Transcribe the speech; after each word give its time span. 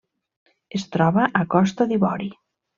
Es 0.79 0.87
troba 0.95 1.29
a 1.43 1.45
Costa 1.53 1.91
d'Ivori. 1.93 2.35